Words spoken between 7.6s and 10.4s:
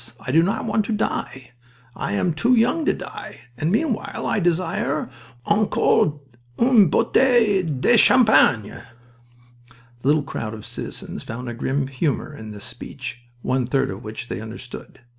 de champagne!" The little